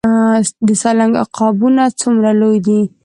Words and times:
د 0.67 0.69
سالنګ 0.81 1.13
عقابونه 1.23 1.83
څومره 1.99 2.29
لوی 2.41 2.57
دي؟ 2.65 2.81